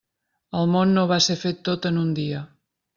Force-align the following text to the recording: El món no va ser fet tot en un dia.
El 0.61 0.71
món 0.77 0.95
no 0.97 1.05
va 1.13 1.21
ser 1.27 1.37
fet 1.45 1.63
tot 1.71 1.89
en 1.93 2.05
un 2.07 2.13
dia. 2.25 2.45